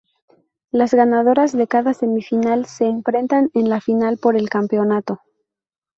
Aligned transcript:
Las 0.71 0.95
ganadoras 0.95 1.51
de 1.55 1.67
cada 1.67 1.93
semifinal 1.93 2.65
se 2.65 2.85
enfrentan 2.87 3.51
en 3.53 3.69
la 3.69 3.81
final 3.81 4.17
por 4.17 4.35
el 4.35 4.49
campeonato. 4.49 5.21